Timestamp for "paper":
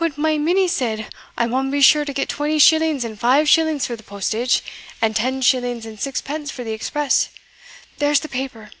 8.28-8.72